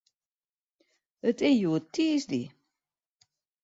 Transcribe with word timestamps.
It 1.29 1.37
is 1.47 1.55
hjoed 1.59 1.85
tiisdei. 1.93 2.45